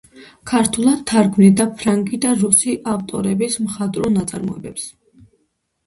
ქართულად 0.51 1.03
თარგმნიდა 1.11 1.67
ფრანგი 1.83 2.21
და 2.25 2.33
რუსი 2.41 2.75
ავტორების 2.95 3.61
მხატვრულ 3.69 4.15
ნაწარმოებებს. 4.19 4.93